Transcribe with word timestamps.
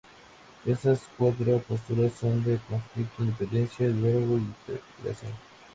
Esas 0.65 1.03
cuatro 1.15 1.59
posturas 1.59 2.13
son 2.13 2.43
de 2.43 2.57
conflicto, 2.67 3.21
independencia, 3.23 3.87
diálogo 3.87 4.37
e 4.39 4.71
integración. 4.71 5.31